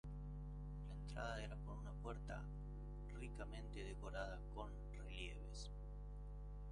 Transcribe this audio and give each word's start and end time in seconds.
La 0.87 0.95
entrada 0.95 1.43
era 1.43 1.55
por 1.57 1.77
una 1.77 1.93
puerta 1.93 2.43
ricamente 3.19 3.83
decorada 3.83 4.41
con 4.55 4.71
relieves. 4.97 5.69